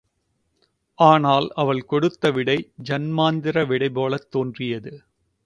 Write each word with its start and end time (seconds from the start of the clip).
ஆனால் 0.99 1.47
அவள் 1.55 1.81
கொடுத்த 1.85 2.31
விடை 2.31 2.71
ஜன்மாந்திர 2.83 3.67
விடை 3.67 3.89
போலத் 3.89 4.31
தோன்றியது. 4.31 4.93